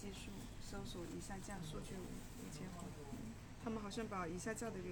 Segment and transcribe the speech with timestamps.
[0.00, 0.30] 技术
[0.62, 2.62] 搜索一下降数据五千
[3.62, 4.88] 他们好像把一下降的给